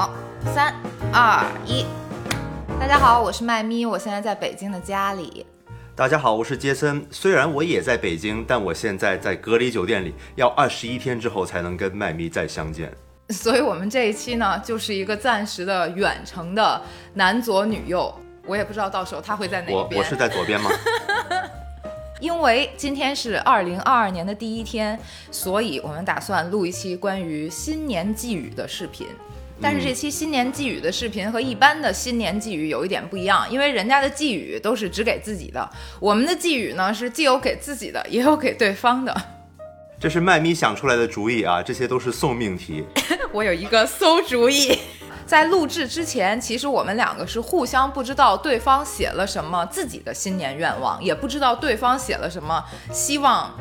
[0.00, 0.10] 好，
[0.46, 0.74] 三
[1.12, 1.84] 二一，
[2.80, 5.44] 大家好，我是麦咪，我现在在北京的家里。
[5.94, 7.04] 大家好，我是杰森。
[7.10, 12.90] 虽然我也在北京，但我现在在隔离酒店里，要二十一天之后才能跟麦咪再相见。
[13.28, 16.80] 所以，我们这一期呢，就是一个暂时的远程的
[17.12, 18.10] 男左女右。
[18.46, 19.78] 我也不知道到时候他会在哪边。
[19.78, 20.70] 我我是在左边吗？
[22.20, 24.98] 因为今天是二零二二年的第一天，
[25.30, 29.06] 所以我们打算录一期关于新年寄语的视频。
[29.62, 35.68] 但是这期新年寄语的视频和一般的新年寄语有一点不一样，因为人家的寄语都是只给自己的，
[36.00, 39.14] 我们的寄语呢是既有给自己的，也有给对方的。
[39.98, 42.82] 这是麦咪想出来的主意啊，这些都是送命题。
[43.32, 44.78] 我有一个馊主意，
[45.26, 53.54] 在录制之前，其实我们两个是互相不知道对方写了什么自己的新年愿望，也不知道对方写了什么希望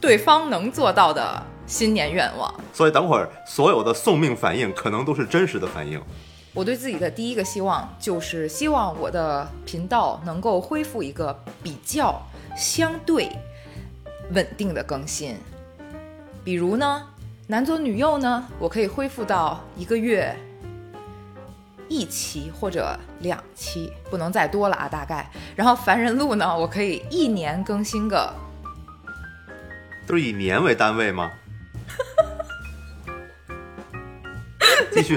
[0.00, 1.46] 对方能做到的。
[1.72, 5.98] 新年愿望，所以等会儿所有的送命反应可能都是真实的反应。
[6.52, 12.20] 我对自己的第一个希望就是希望我的频道能够恢复一个比较
[12.54, 13.26] 相对
[14.32, 15.34] 稳定的更新。
[16.44, 17.02] 比如呢，
[17.46, 20.36] 男左女右呢，我可以恢复到一个月
[21.88, 25.26] 一期或者两期，不能再多了啊，大概。
[25.56, 28.30] 然后凡人录呢，我可以一年更新个，
[30.06, 31.32] 都是以年为单位吗？
[34.94, 35.16] 继续，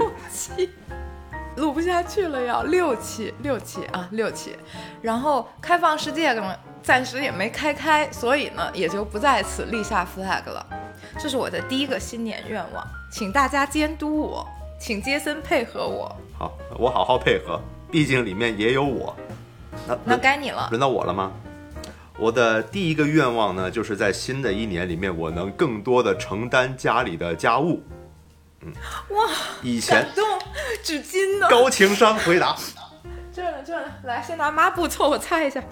[1.58, 4.56] 录不下去了，要六期，六期啊，六期。
[5.02, 10.66] 然后开放世界呢，暂时也没开开，所以呢，也就不在此立下 flag 了。
[11.18, 14.48] 这是我的第一个新年愿望，请大家监督我，
[14.80, 16.14] 请杰森配合我。
[16.38, 17.60] 好，我好好配合，
[17.90, 19.16] 毕竟里面也有我。
[19.88, 21.32] 那那该你了，轮到我了吗？
[22.18, 27.82] 我的第一个愿望呢，就是在新的一年里面，我能更多的承担家里的家务。
[28.66, 28.74] 嗯，
[29.16, 29.30] 哇，
[29.62, 30.26] 以前动
[30.84, 31.48] 纸巾呢？
[31.48, 32.56] 高情商回答。
[33.32, 35.62] 这呢，这呢，来，先拿抹布凑合擦一下。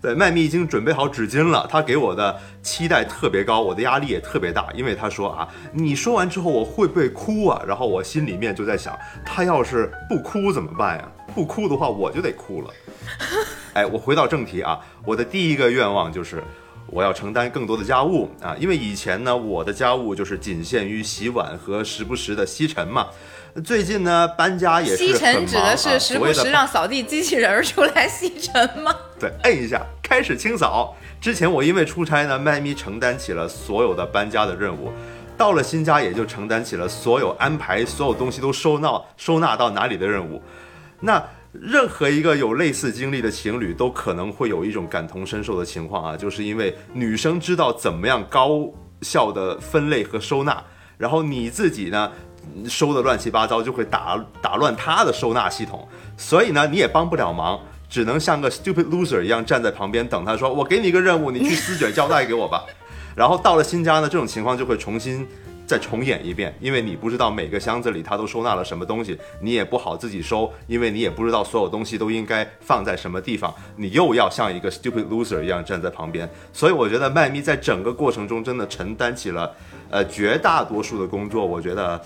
[0.00, 1.66] 对，麦蜜已经准备好纸巾了。
[1.70, 7.62] 他给我的期待特别高，我的压力也特别大，因为他说啊，你说完之后我会不会哭啊？
[7.66, 11.08] 然后我心里面就在想，他要是不哭怎么办呀？
[11.34, 12.70] 不哭的话，我就得哭了。
[13.74, 16.42] 哎，我回到正题啊，我的第一个愿望就是
[16.92, 23.06] 我要承担更多的家务啊，因为以前呢，我的家务就是仅限于洗碗和时不时的吸尘嘛。
[23.64, 28.94] 最近呢，搬家也是吸尘指的是时不时让扫地机器人出来吸尘吗？
[29.18, 30.94] 对，摁一下开始清扫。
[31.18, 34.92] 之前我因为出差呢，麦咪承担起了所有的搬家的任务，
[35.34, 40.42] 到了新家也就承担起了所有安排所有东西都收纳收纳到哪里的任务。
[41.00, 41.24] 那。
[41.52, 48.60] 任何一个有类似经历的情侣都可能会有一种感同身受的情况啊，就是因为女生知道怎么样高
[49.02, 50.64] 效的分类和收纳，
[50.96, 52.10] 然后你自己呢
[52.66, 55.86] 收的乱七八糟，就会打打乱她的收纳系统，
[56.16, 62.64] 所以呢你也帮不了忙，只能像个 stupid loser 一样站在旁边等她说，我给你一个任务，你去撕卷胶带给我吧。
[63.14, 65.28] 然后到了新家呢，这种情况就会重新。
[65.72, 76.28] 再重演一遍，因为你不知道每个箱子里它都收纳了什么东西，你也不好自己收，因为你也不知道所有东西都应该放在什么地方，你又要像一个 stupid loser 一样站在旁边。
[76.52, 79.50] 所以我觉得麦咪在整个过程中真的承担起了，
[79.88, 81.46] 呃，绝大多数的工作。
[81.46, 81.98] 我觉得，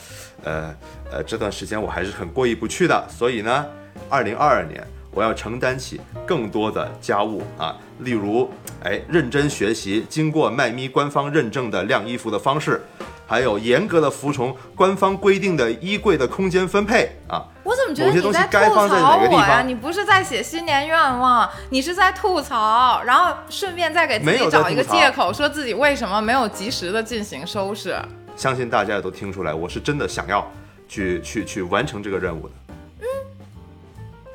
[0.45, 0.73] 呃
[1.11, 3.05] 呃，这段时间我还是很过意不去的。
[3.09, 3.67] 所以呢，
[4.09, 8.49] 二零二二年我要承担起更多的家务啊，例如，
[8.85, 12.81] 哎，认真学习，经过麦咪官方认证的晾衣服的方式。
[13.27, 17.45] 还有严格的服从官方规定的衣柜的空间分配啊！
[17.65, 19.63] 我怎么觉得你在吐槽我呀？
[19.67, 28.01] 你不是在写新年愿望，你是在吐槽，然后顺便再给自己找一个借口，说自己为什么没有及时的进行收拾。
[28.37, 30.49] 相信大家也都听出来，我是真的想要
[30.87, 32.55] 去去去完成这个任务的。
[33.01, 33.07] 嗯，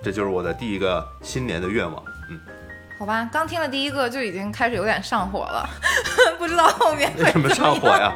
[0.03, 2.03] 这就是我的第一个新年的愿望。
[2.29, 2.37] 嗯，
[2.99, 5.69] 好吧，刚听了第一个就已经开始有点上火了，
[6.37, 8.13] 不知道后面为什么上火呀？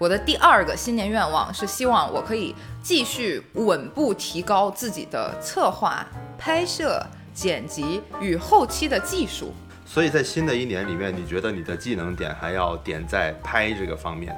[0.00, 6.06] 我的第二个新年愿望是希望我可以继续稳步提高自己的策划、
[6.38, 9.52] 拍摄、剪辑与后期的技术。
[9.84, 14.34] 所以在新的一年里面，你觉得你的技能点还要点在拍这个方面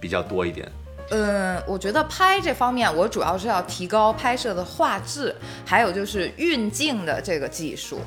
[0.00, 0.68] 比较多一点？
[1.10, 5.32] 嗯，我觉得拍这方面，我主要是要提高拍摄的画质，
[5.64, 8.00] 还有就是运镜的这个技术。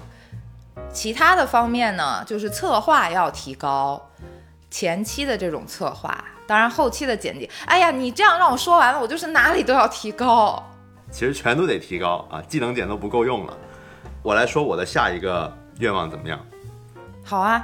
[0.91, 4.09] 其他的方面呢，就是策划要提高，
[4.69, 6.21] 前期的这种策划。
[6.47, 10.63] 当然，后期的剪辑，哎呀，你这样让我说完了，我就是哪里都要提高。
[11.11, 13.57] 其实全都得提高啊，技能点都不够用了。
[14.23, 16.39] 我来说我的下一个愿望怎么样？
[17.23, 17.61] 好啊。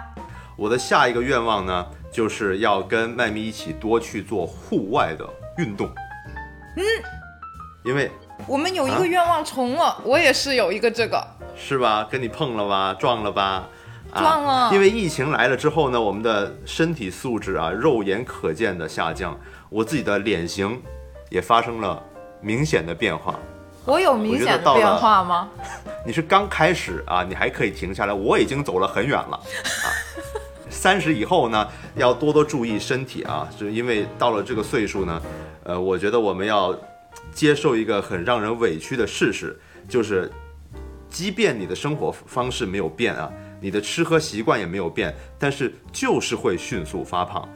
[0.56, 5.28] 我的下一个愿望呢，就是要跟麦咪一起多去做户外的
[5.58, 5.90] 运动。
[6.78, 6.84] 嗯，
[7.84, 8.12] 因为
[8.46, 11.26] 我们有一啊个愿望重了，我也是有一个这个。
[11.56, 12.08] 是吧？
[12.10, 13.68] 跟你碰了吧，撞了吧？
[14.14, 19.38] 啊因为疫情来了之后呢，我们的身体素质啊，肉眼可见的下降，
[19.70, 20.82] 我自己的脸型
[21.30, 22.02] 也发生了
[22.42, 23.40] 明显的变化。
[23.86, 25.50] 我有明显的变化吗？
[26.06, 29.88] 你是刚开始啊，你还可以停下来，我已经走了很远了啊。
[30.70, 35.22] 三十以后呢，要多多注意身体啊，就因为到了这个岁数呢，
[35.64, 36.76] 呃，我觉得我们要
[37.34, 39.58] 接受一个很让人委屈的事实，
[39.88, 40.32] 就是，
[41.10, 43.32] 即便你的生活方式没有变啊，
[43.64, 47.48] 你的吃喝习惯也没有变，但是就是会迅速发胖。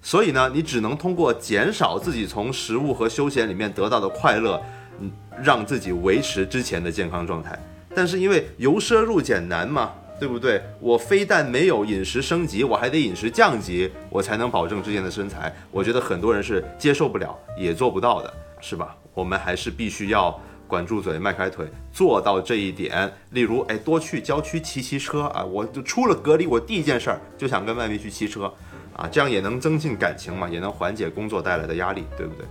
[0.00, 4.60] 所以呢，你只能通过减少自己从食物和休闲里面得到的快乐，
[4.98, 5.12] 嗯，
[5.42, 7.56] 让自己维持之前的健康状态。
[7.94, 10.62] 但是因为由奢入俭难嘛，对不对？
[10.80, 15.54] 我非但没有饮食升级，我还得饮食降级，我才能保证之前的身材。
[15.70, 18.96] 我觉得很多人是接受不了，也做不到的，是吧？
[19.12, 20.40] 我们还是必须要
[20.72, 23.12] 管住嘴，迈开腿，做到这一点。
[23.32, 25.44] 例如，哎，多去郊区骑骑车啊！
[25.44, 28.50] 我就出了隔离，我第一件事儿就想跟外面去骑车，
[28.96, 32.46] 啊，这样也能增进感情嘛，也能缓解工作带来的压力，对不对？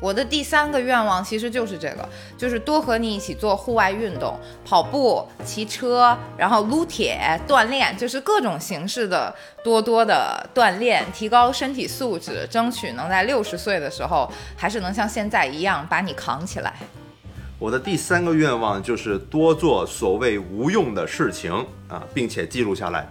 [0.00, 2.08] 我的第三个愿望其实就是这个，
[2.38, 9.34] 就是多和你一起做户外运动，跑步、骑车，然后撸铁、锻炼，就是各种形式的
[9.64, 16.72] 多多的锻炼，提高身体素质，争取能在六十岁的时候还是能像现在一样把你扛起来。
[17.58, 21.52] 我的第三个愿望就是多做所谓无用的事情
[21.88, 23.08] 啊，并且记录下来。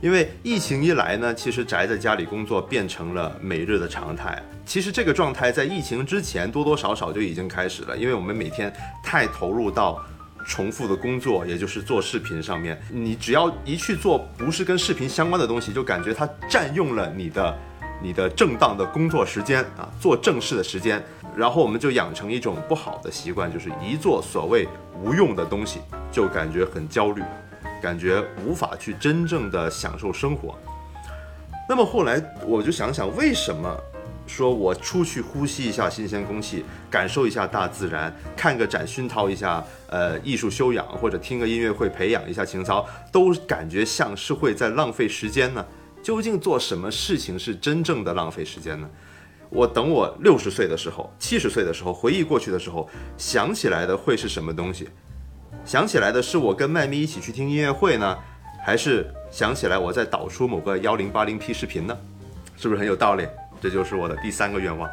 [0.00, 4.42] 因为疫情一来呢，其实宅在家里工作变成了每日的常态。
[4.66, 10.04] 其实这个状态在疫情之前多多少少就已经开始了，因为我们每天太投入到
[10.46, 12.78] 重复的工作，也就是做视频上面。
[12.90, 17.56] 你只要一去做不是跟视频相关的东西，就感觉它占用了你的
[18.04, 21.02] 你的正当的工作时间啊，做正事的时间。
[21.34, 24.68] 然后我们就养成一种不好的习惯，就是一做所谓
[25.02, 25.80] 无用的东西，
[26.12, 27.22] 就感觉很焦虑，
[27.82, 30.54] 感觉无法去真正的享受生活。
[31.66, 33.74] 那么后来我就想想，为什么
[34.26, 45.66] 说我出去呼吸一下新鲜空气，感受一下大自然，看个展熏陶一下呃艺术修养，或者听个音乐会培养一下情操，都感觉像是会在浪费时间呢？
[46.04, 48.86] 究竟做什么事情是真正的浪费时间呢？
[49.48, 52.86] 我等我六十岁的时候、七十岁的时候，回忆过去的时候，
[53.16, 54.90] 想起来的会是什么东西？
[55.64, 58.18] 想起来的是我跟麦咪一起去听音乐会呢，
[58.62, 61.96] 还是想起来我在导出某个幺零八零 P 视频呢？
[62.54, 63.26] 是不是很有道理？
[63.62, 64.86] 这就是我的第三个愿望。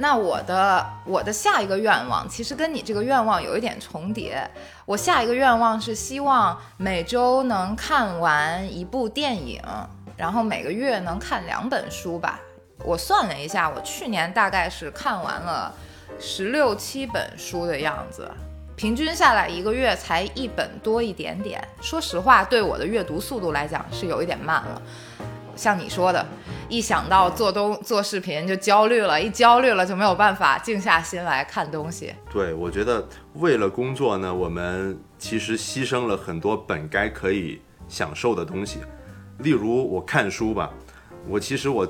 [0.00, 4.48] 那我的我的下一个愿望其实跟你这个愿望有一点重叠。
[4.86, 9.60] 我下一个愿望是希望每周能看完一部电影，
[10.18, 12.40] 然后每个月能看两本书吧。
[12.84, 15.72] 我算了一下，我去年大概是看完了
[16.20, 18.30] 十六七本书的样子，
[18.76, 21.66] 平均下来一个月才一本多一点点。
[21.80, 24.82] 说实话，对我的阅读速度来讲是有一点慢了。
[25.56, 26.24] 像你说的，
[26.68, 32.14] 一想到做东做视频就焦虑了，一焦虑了就没有办法静下心来看东西。
[32.32, 33.04] 对，我觉得
[33.34, 38.78] 为了工作呢，我们其实牺牲了很多本该可以享受的东西。
[39.38, 40.72] 例如我看书吧，
[41.28, 41.86] 我其实我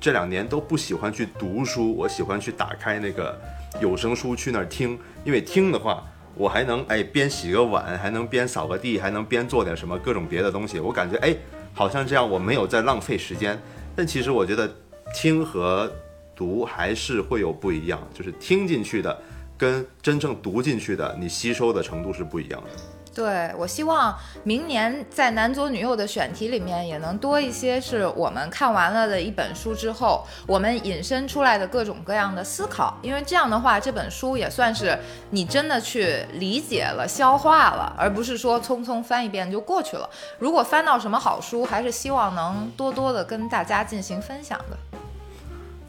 [0.00, 3.38] 这两年都不喜欢去读书，我喜欢去打开那个
[3.80, 6.02] 有声书去那儿听，因为听的话，
[6.34, 10.80] 我还能哎边洗个碗，还能边扫个地，还能边做点什么各种别的东西。
[10.80, 11.36] 我感觉哎，
[11.72, 13.60] 好像这样我没有在浪费时间。
[13.94, 14.72] 但其实我觉得
[15.14, 15.92] 听和
[16.34, 19.16] 读还是会有不一样，就是听进去的
[19.56, 22.70] 跟真正读进去的，你吸收的程度是不一样的。
[23.12, 34.96] 对我希望明年在男左女右的选题里面也能多一些是我们看完了的一本书之后，我们引申出来的各种各样的思考，因为这样的话，这本书也算是
[35.30, 40.08] 你真的去理解了、消化了，而不是说匆匆翻一遍就过去了。
[40.38, 44.76] 如果翻到什么好书，还是希望能多多的跟大家进行分享的。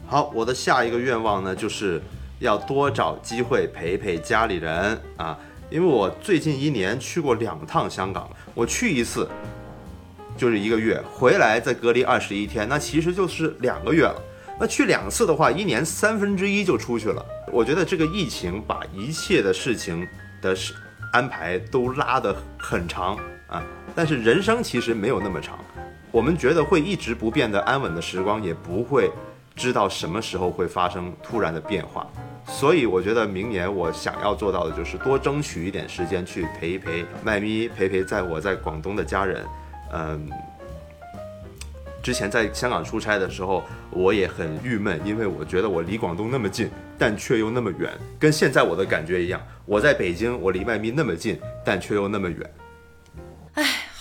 [0.08, 2.02] 好，我的下一个愿望呢，就是
[2.40, 5.38] 要多找机会陪陪家里人啊。
[5.72, 9.26] 因为我最近一年去过两趟香港，我去一次
[10.36, 14.22] 就是一个月，回来再隔离二十一天，那其实就是两个月了。
[14.60, 17.24] 那去两次的话，一年三分之一就出去了。
[17.50, 20.06] 我觉得这个疫情把一切的事情
[20.42, 20.74] 的事
[21.10, 23.16] 安排都拉得很长
[23.48, 23.64] 啊，
[23.94, 25.58] 但是人生其实没有那么长。
[26.10, 29.10] 我们觉得会一直不变的安稳的时光，也不会
[29.56, 32.06] 知道什么时候会发生突然的变化。
[32.52, 39.44] 所以我觉得明年我想要做到的就是多争取一点时间去陪一陪麦咪，陪陪在我在广东的家人，
[39.92, 40.30] 嗯，
[42.02, 49.40] 之前在香港出差的时候，我也很郁闷，因为我觉得我离广东那么近，但却又那么远，跟现在我的感觉一样。
[49.64, 52.50] 我在北京，我离麦咪那么近，但却又那么远。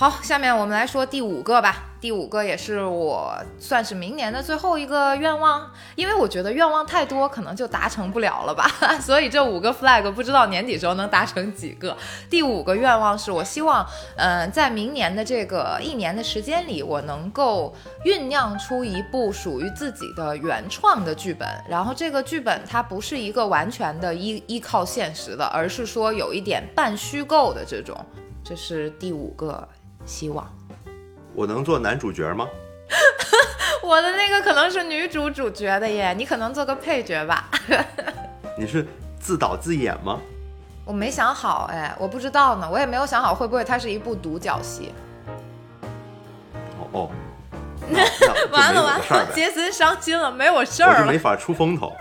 [0.01, 1.91] 好，下面我们来说第五个吧。
[2.00, 8.67] 第五个也是我算是明年的最后一个愿望，因为我觉得愿望太多，可能就达成不了了吧。
[9.00, 11.96] 所以这五个 flag 不知道年底时候能达成几个。
[12.31, 17.72] 第五个愿望是我希望，嗯，在明年的这个一年的时间里，我能够
[18.03, 21.48] 酝酿出一部属于自己的原创的剧本。
[21.70, 27.96] 然后这个剧本它不是一个完全的依依靠现实的，而是说有一点半虚构的这种。
[28.43, 29.70] 这是第五个。
[30.05, 30.48] 希望
[31.34, 32.48] 我能做男主角吗？
[33.84, 37.50] 我的那个可能是女主主角的耶，你可能做个配角吧。
[38.58, 38.86] 你是
[39.20, 40.20] 自导自演吗？
[40.86, 44.93] 我没想好哎，我不知道呢，我也没有想好会不会它是一部独角戏。
[46.79, 47.10] 哦哦，
[48.51, 51.96] 完了完了，杰森伤心了，没我事儿了，没法出风头。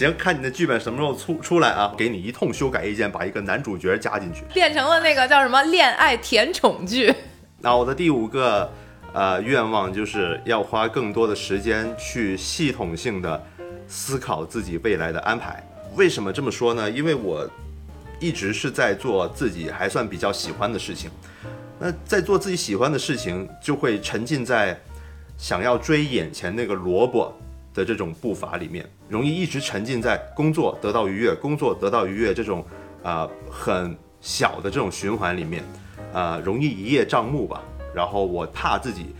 [0.00, 1.92] 行，看你的剧本什么时候出出来啊？
[1.94, 7.14] 给你一通修改意见，把一个男主角加进去，变成了那个叫什么恋爱甜宠剧。
[7.58, 8.72] 那我的第五个
[9.12, 13.44] 呃愿望就是要花更多的时间去系统性的
[13.86, 15.62] 思考自己未来的安排。
[15.94, 16.90] 为什么这么说呢？
[16.90, 17.46] 因为我
[18.18, 21.10] 一直是在做自己还算比较喜欢的事情。
[21.78, 24.80] 那在做自己喜欢的事情，就会沉浸在
[25.36, 27.38] 想要追眼前那个萝卜。
[27.72, 32.64] 的这种步伐里面，容易一直沉浸在工作得到愉悦、工作得到愉悦这种
[33.02, 35.64] 啊很小的这种循环里面，
[36.14, 37.60] 啊容易一叶障目吧。
[37.92, 39.12] 然后我怕自己，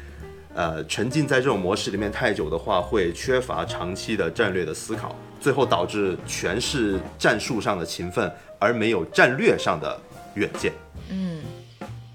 [0.55, 10.01] 呃沉浸在这种模式里面太久的话，会缺乏长期的战略的思考，最后导致全是战术上的勤奋，而没有战略上的
[10.35, 10.73] 远见。
[11.11, 11.43] 嗯，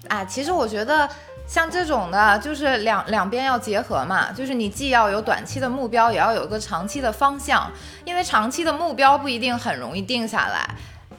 [0.08, 1.06] 啊，其实我觉得。
[1.46, 7.70] 像这种的，就是两两边要结合嘛，就是你既要有短期的目标，也要有个长期的方向，
[8.04, 10.68] 因为长期的目标不一定很容易定下来。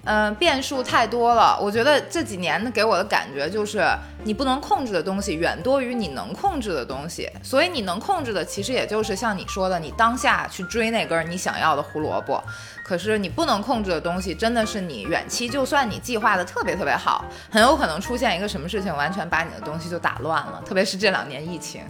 [0.10, 1.60] 嗯，变数太多了。
[1.62, 3.86] 我觉得这几年呢给我的感觉就是，
[4.24, 7.30] 你不能控制的东西远多于你能控制的东西。
[7.44, 12.42] 所以你能控制的，其实也就是像你说的，你当下去追那根你想要的胡萝卜。
[12.86, 20.64] 可是你不能控制的东西，真的是你远期，就算你计划的特别特别好，很有可能出现一个什么事情，完全把你的东西就打乱了。
[20.66, 21.82] 特别是这两年疫情。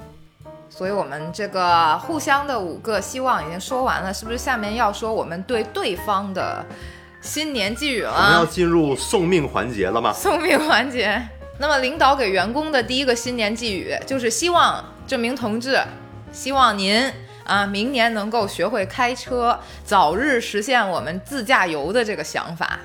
[0.69, 6.65] 所以我们这个互相的五个希望已经说完了，是不是下面要说我们对对方的？
[7.21, 10.13] 新年寄语了，我们要进入送命环节了吗？
[10.13, 11.21] 送命环节。
[11.59, 15.79] 那么，领导给员工的第一个新年寄语就是希望这名同志，
[16.31, 17.11] 希望您
[17.43, 22.79] 啊，明年能够学会开车，早日实现我们自驾游的这个想法。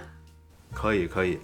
[0.73, 1.39] 可以，可以。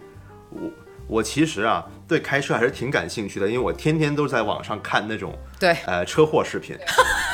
[0.50, 0.71] 我
[1.07, 6.76] 我其实啊，对开车还是挺感兴趣的，因为我天天都在网上看那种对呃车祸视频。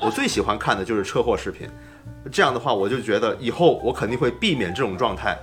[0.00, 1.68] 我最喜欢看的就是车祸视频。
[2.32, 5.36] 这样的话，我就觉得以后我肯定会避免这种状态。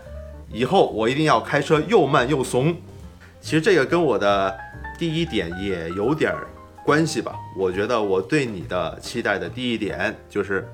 [0.52, 2.76] 以后我一定要开车又慢又怂。
[3.40, 4.56] 其实这个跟我的
[4.98, 6.34] 第一点也有点
[6.84, 7.36] 关系吧。
[7.56, 10.68] 我觉得我对你的期待的第一点就是，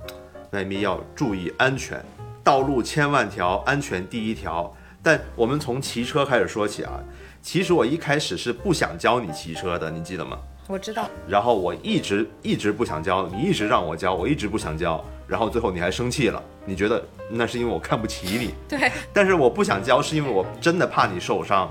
[0.50, 2.04] 麦咪要注意安全，
[2.44, 4.74] 道路千万条，安全第一条。
[5.04, 7.00] 但我们从骑车开始说起啊。
[7.42, 10.38] 其实我一开始是不想教你骑车的，你记得吗？
[10.68, 11.10] 我知道。
[11.28, 15.04] 然后我一直一直不想教你，一直让我教，我一直不想教。
[15.26, 18.54] 然后最后你还生气了，你觉得那是因为我看不起你？
[18.70, 18.92] 对。
[19.12, 21.70] 但是我不想教，是因为我真的怕你受伤，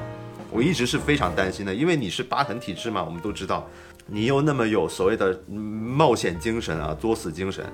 [0.51, 3.67] 我一直是非常担心的，因为你是疤痕体质嘛，我们都知道，
[4.07, 7.65] 你又那么有所谓的冒险精神啊，作死精神，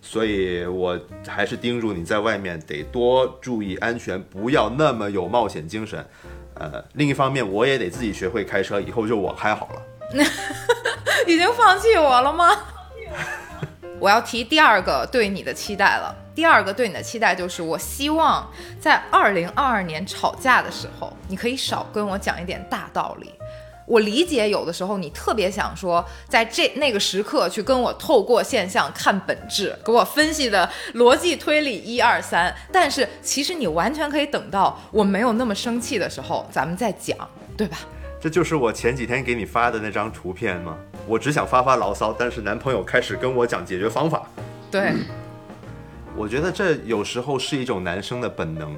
[0.00, 6.06] 所以我还是叮嘱你在外面得多注意安全，不要那么有冒险精神。
[6.54, 9.82] 呃，另一方面我也得自己学会开车，以后就我开好了。
[10.14, 10.24] 那
[11.26, 12.50] 已经放弃我了吗？
[14.00, 16.14] 我要提第二个对你的期待了。
[16.34, 23.32] 第二个对你的期待就是，我希望在二零二二年吵架的时候，你可以少跟我讲一点大道理。
[23.86, 32.52] 我理解有的时候你特别想说，在这那个时刻去跟我透过现象看本质，给我分析的逻辑推理一二三。
[32.72, 37.16] 但是其实你完全可以等到我没有那么生气的时候，咱们再讲，
[37.56, 37.78] 对吧？
[38.24, 40.78] 这就是我前几天给你发的那张图片吗？
[41.06, 44.26] 我只想发发牢骚，但是男朋友开始跟我讲解决方法。
[44.70, 44.94] 对，
[46.16, 48.74] 我觉得这有时候是一种男生的本能。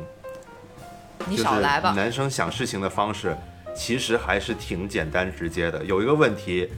[1.29, 1.93] 你少来吧。
[1.93, 3.37] 男生想事情的方式
[3.73, 5.85] 其实还是挺简单直接的。
[5.85, 6.69] 有一个问题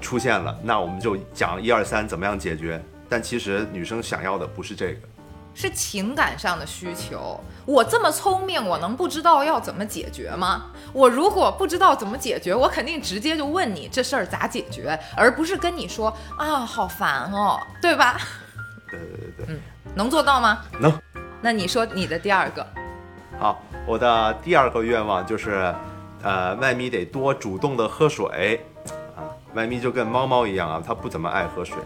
[0.00, 2.80] 出现了，那我们就讲一二三怎么样解决。
[3.08, 5.07] 但其实女生想要的不是这个。
[5.58, 7.42] 是情感上的需求。
[7.66, 10.66] 我这么聪明，我能不知道要怎么解决吗？
[10.92, 18.20] 我如果不知道怎么解决，我肯定直接就问你这事儿咋解决，而不是跟你说啊好烦哦，对吧？
[18.88, 19.60] 对对对对，嗯，
[19.96, 20.60] 能做到吗？
[20.78, 20.92] 能。
[21.42, 22.64] 那你说你的第二个？
[23.40, 25.74] 好，我的第二个愿望就是，
[26.22, 28.64] 呃，外咪得多主动的喝水，
[29.16, 31.76] 啊，外咪就跟猫猫一样啊，它不怎么爱喝水，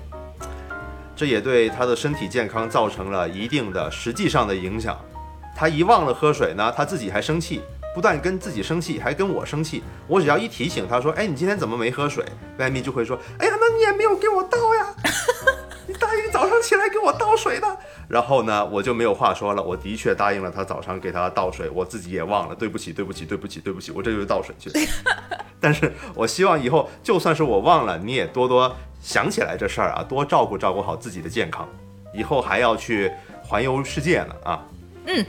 [1.23, 4.99] 这也对他的身体健康造成了一定的实际上的影响。
[5.55, 7.61] 他一忘了喝水呢，他自己还生气，
[7.95, 9.85] 不但跟自己生气，还跟我生气。
[10.09, 12.25] 我只要一提醒他说，哎，你今天怎么没喝水？
[12.59, 14.93] 外面就会说，哎呀，那你也没有给我倒呀，
[15.87, 17.79] 你答应早上起来给我倒水的。
[18.09, 19.63] 然后呢，我就没有话说了。
[19.63, 24.87] 我的确答应了他早上给他倒水，我自己也忘了，对不起，对不起，对不起，对不起，我这就是倒水去了。
[25.61, 31.69] 但是我希望以后就算是我忘了，你也多多想起来这事儿啊，多照顾照顾好自己的健康。
[32.15, 33.11] 以后还要去
[33.43, 34.63] 环游世界呢啊！
[35.07, 35.25] 嗯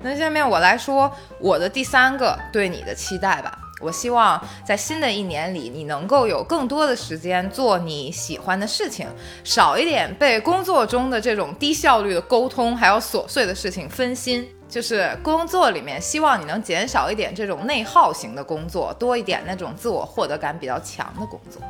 [0.00, 3.58] 那下面我来说我的第三个对你的期待吧。
[3.80, 9.06] 我希望在新的一年里，你能够有更多的时间做你喜欢的事情，
[9.44, 14.48] 少一点被工作中的这种低效率的沟通还有琐碎的事情分心。
[14.68, 21.62] 就是工作里面，希望你能减少一点这种内耗型的工作，多一点那种自我获得感比较强的工作。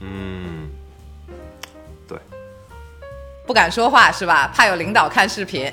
[0.00, 0.68] 嗯，
[2.08, 2.18] 对，
[3.46, 4.50] 不敢说话是吧？
[4.54, 5.70] 怕有领导看视频。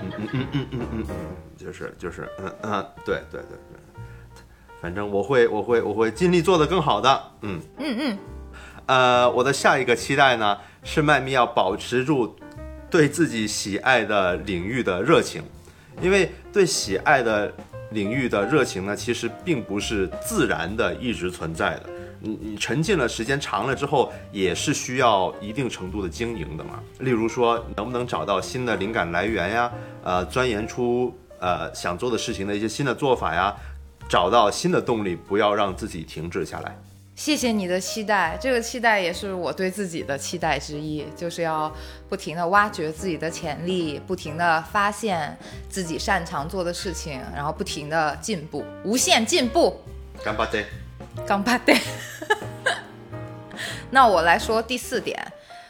[0.00, 1.16] 嗯嗯嗯嗯嗯嗯嗯，
[1.56, 4.02] 就是就是嗯嗯，对对对对，
[4.80, 7.22] 反正我会我会我会尽力做得更好的。
[7.42, 8.18] 嗯嗯嗯，
[8.86, 12.36] 呃，我的下一个期待呢是麦咪要保持住
[12.90, 15.42] 对自己喜爱的领域的热情，
[16.00, 17.52] 因为对喜爱的
[17.90, 21.90] 领域的热情呢，其实并不是自然的一直存在的。
[22.20, 26.80] 你你沉浸了时间长了之后，也是需要一定程度的经营的嘛。
[27.00, 29.72] 例如说，能不能找到新的灵感来源呀？
[30.02, 33.54] 呃，钻研出呃想做的事情的一些新的做法呀，
[34.08, 36.76] 找到新的动力，不要让自己停滞下来。
[37.14, 41.70] 谢谢你的期待，这个期待也是我对自己的期待之一，就是要
[42.08, 45.36] 不停的挖掘自己的潜力，不停的发现
[45.68, 49.80] 自己擅长做的事情，然后不停的进步，无限进步。
[50.24, 50.64] 干巴爹。
[51.26, 51.76] 干巴对。
[53.90, 55.16] 那我来说第四点，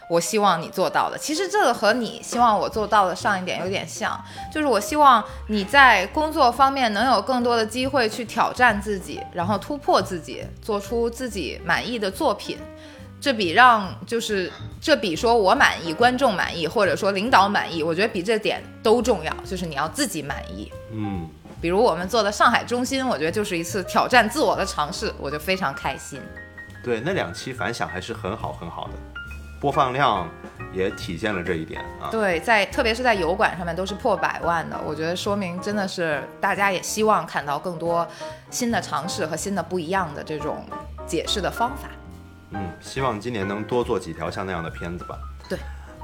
[0.09, 4.18] 我希望你做到的，其实这个和你希望我做到的上一点有点像，
[4.52, 12.59] 就是我希望你在工作方面能有更多的机会去挑战自己，然后突破自己，做出自己满意的作品。
[13.20, 14.48] 这比让就是
[14.81, 20.70] 这比说我满意、观众满意，或者说领导满意，我觉得比这点都重要，就是你要自己满意。
[20.92, 21.28] 嗯，
[21.61, 26.20] 比如我们做的上海中心，我觉得就是一次挑战自我的尝试，我就非常开心。
[26.88, 28.94] 对，那两期反响还是很好很好的，
[29.61, 30.27] 播放量
[30.72, 32.09] 也体现了这一点啊。
[32.11, 38.09] 对，在特别是在油管上面都是破百万的，我觉得说明真的是大家也希望看到更多
[38.48, 40.64] 新的尝试和新的不一样的这种
[41.07, 41.90] 解释的方法。
[42.53, 45.18] 嗯，希望今年能多做几条像那样的片子吧。
[45.46, 45.59] 对，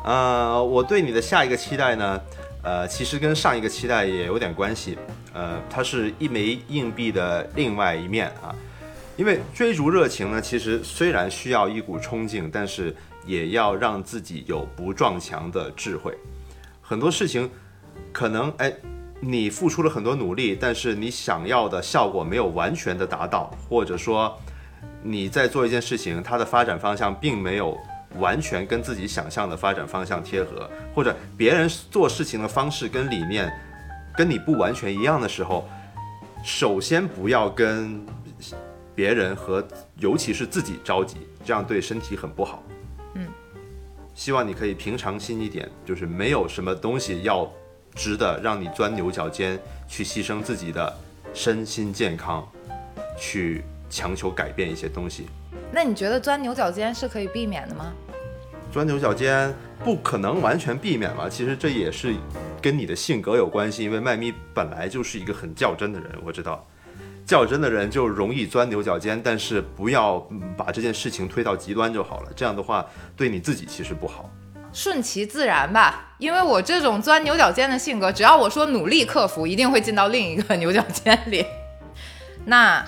[0.04, 2.20] 呃，我对你的下一个期待呢，
[2.62, 4.98] 呃，其实跟上一个期待也有点关系，
[5.32, 8.54] 呃，它是一枚硬币的另外一面啊。
[9.16, 16.16] 因为追逐热情呢，其实虽然需要一股冲劲，但是也要让自己有不撞墙的智慧。
[16.82, 17.48] 很多事情
[18.12, 18.72] 可能哎，
[19.20, 24.36] 你付出了很多努力，但是你想要的效果没有完全的达到，或者说
[25.02, 27.78] 你在做一件事情，它的发展方向并没有
[28.18, 33.48] 完全跟自己想象的发展方向贴合，或者别人做事情的方式跟理念
[34.16, 35.68] 跟你不完全一样的时候，
[36.44, 38.04] 首先不要跟
[38.94, 39.66] 别人和
[39.98, 42.62] 尤其是自己着急，这样对身体很不好。
[43.14, 43.28] 嗯，
[44.14, 47.50] 希望你可以平常心一点，就是没有什么东西要
[47.94, 50.92] 值得让你钻牛角尖，去牺牲自己的
[51.32, 52.46] 身心健康，
[53.18, 55.26] 去强求改变一些东西。
[55.72, 57.92] 那你觉得钻牛角尖是可以避免的吗？
[58.72, 59.54] 钻牛角尖
[59.84, 61.28] 不可能完全避免吧？
[61.28, 62.14] 其实这也是
[62.60, 66.66] 跟你的性格有关系，因为麦咪本来就是一个很较真的人，我知道。
[67.26, 72.30] 较真的人就容易钻牛角尖，但是不要嗯把这件事情推到极端就好了。
[72.36, 72.84] 这样的话，
[73.16, 74.30] 对你自己其实不好。
[74.72, 81.46] 顺其自然吧，因为我这种钻牛角尖的性格，只要我说努力克服，一定会进到另一个牛角尖里。
[82.46, 82.84] 那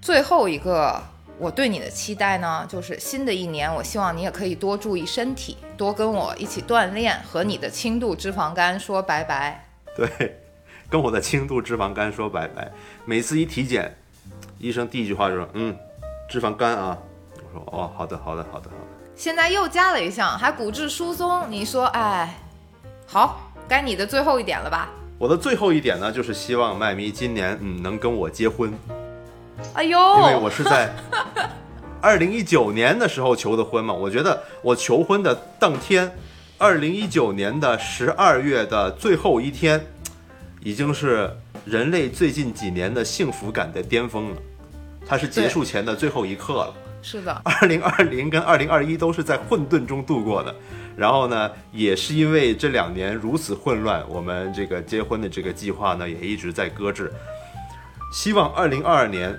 [0.00, 0.98] 最后一个
[1.38, 9.68] 我对你的期待呢，就是新的一年，我希望你也可以多注意身体，多跟我一起锻炼，和你的轻度脂肪肝说拜拜。
[9.94, 10.39] 对，
[10.90, 12.70] 跟我的轻度脂肪肝说拜拜。
[13.04, 13.96] 每次一体检，
[14.58, 15.74] 医生第一句话就说：“嗯，
[16.28, 16.98] 脂肪肝啊。”
[17.54, 18.70] 我说：“哦，好的，好的，好的，好的。”
[19.14, 21.46] 现在又加了一项，还骨质疏松。
[21.48, 22.40] 你说，哎，
[23.06, 24.88] 好，该你的最后一点了吧？
[25.18, 28.72] 我的最后一点呢，就是希望麦咪今年嗯能跟我结婚，
[29.74, 30.90] 哎呦，因为我是在
[32.00, 33.92] 二零一九年的时候求的婚嘛。
[33.92, 36.10] 我觉得我求婚的当天，
[36.56, 39.84] 二零一九年的十二月的最后一天，
[40.62, 41.30] 已经是
[41.64, 44.36] 人类最近几年的幸福感的巅峰了。
[45.06, 46.74] 它是结束前的最后一刻了。
[47.02, 50.54] 是的，二零二零跟二零二一都是在混沌中度过的，
[50.94, 57.10] 然后呢，也是因为这两年如此混乱，我们这个结婚的这个计划呢也一直在搁置。
[58.12, 59.34] 希望二零二二年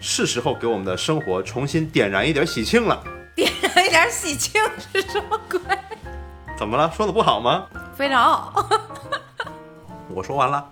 [0.00, 3.00] 是时候给我们的生活重新点燃一点喜庆了。
[3.36, 4.60] 点燃一点喜庆
[4.92, 5.60] 是什么鬼？
[6.58, 6.90] 怎么了？
[6.96, 7.66] 说的不好吗？
[7.94, 8.68] 非常好，
[10.20, 10.62] 我说完了，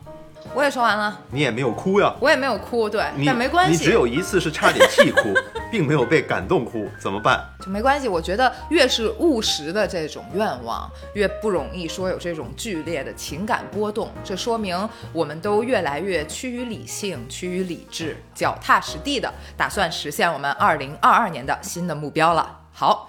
[0.53, 2.13] 我也说完了，你也没有哭呀。
[2.21, 5.33] 我也没有哭，对，但没关系，你只有一次是差点气哭，
[5.73, 7.43] 并没有被感动哭，怎么办？
[7.59, 8.09] 就没关系。
[8.09, 14.13] 我觉得越是务实的这种愿望，越不容易说有这种剧烈的情感波动。
[14.23, 22.59] 这说明我们都越来越趋于理性、趋于理智，脚踏实地的打算实现我们二零二二年的新的目标了。
[22.75, 23.09] 好。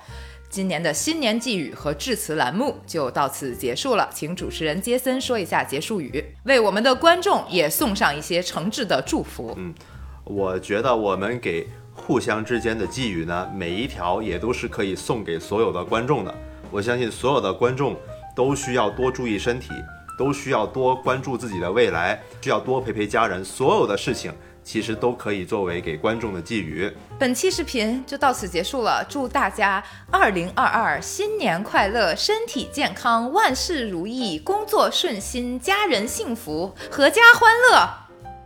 [0.50, 9.54] 今年的新年寄语和致辞栏目就到此结束了，请主持人杰森说一下结束语，为我们的观众也送上一些诚挚的祝福。
[9.58, 9.74] 嗯
[10.24, 16.34] 我觉得我们给互相之间的寄语呢，每一条也都是可以送给所有的观众的。
[16.72, 17.96] 我相信所有的观众
[18.36, 19.70] 都需要多注意身体，
[20.18, 23.46] 都需要多关注自己的未来，需要多陪陪家人。
[23.46, 24.32] 所有的事情
[24.70, 26.96] 其实都可以作为给观众的寄语。
[27.18, 37.90] 本期视频就到此结束了，祝大家二零二二新年快乐，身体健康，万事如意，工作顺心，家人幸福，阖家欢乐。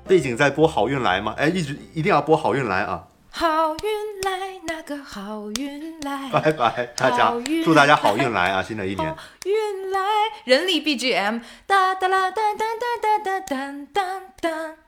[0.07, 1.35] 背景在播好运来吗？
[1.37, 3.03] 哎，一直一定要播好运来啊！
[3.29, 8.63] 好运来，那个好运来， 拜拜，大家好运祝大家好运来啊！
[8.63, 9.21] 新的一年好。
[9.43, 9.99] 运来，
[10.45, 14.82] 人力 BGM，哒哒啦哒哒哒哒哒哒哒哒。